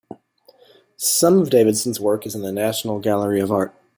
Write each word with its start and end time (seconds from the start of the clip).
Some 0.97 1.37
of 1.37 1.51
Davidson's 1.51 1.99
work 1.99 2.25
is 2.25 2.33
in 2.33 2.41
the 2.41 2.51
National 2.51 2.97
Gallery 2.97 3.39
of 3.39 3.51
Art. 3.51 3.71